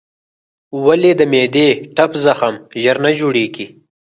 ولې 0.85 1.11
د 1.19 1.21
معدې 1.31 1.69
ټپ 1.95 2.11
زخم 2.25 2.55
ژر 2.81 2.97
نه 3.05 3.11
جوړېږي؟ 3.19 3.67